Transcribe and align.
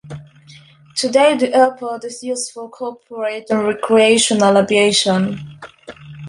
Today 0.95 1.37
the 1.37 1.53
airport 1.55 2.03
is 2.05 2.23
used 2.23 2.53
for 2.53 2.67
corporate 2.71 3.51
and 3.51 3.67
recreational 3.67 4.57
aviation. 4.57 5.59